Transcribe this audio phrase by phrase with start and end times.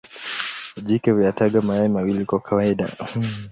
[0.85, 2.89] Jike huyataga mayai mawili kwa kawaida.